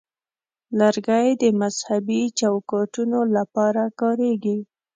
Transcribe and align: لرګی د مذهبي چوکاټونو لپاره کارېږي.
لرګی 0.79 1.27
د 1.41 1.43
مذهبي 1.61 2.21
چوکاټونو 2.39 3.19
لپاره 3.35 3.83
کارېږي. 3.99 4.57